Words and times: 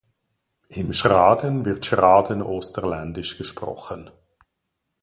Im 0.69 0.93
Schraden 0.93 1.63
wird 1.63 1.85
Schraden-Osterländisch 1.85 3.37
gesprochen. 3.37 4.09